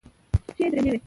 پښې 0.47 0.61
یې 0.63 0.67
درنې 0.71 0.89
وې. 0.93 0.99